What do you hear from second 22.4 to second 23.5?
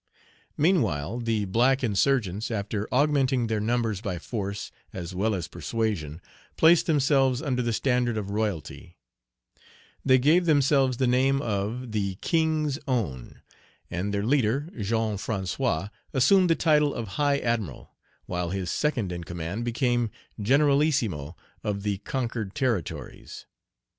territories.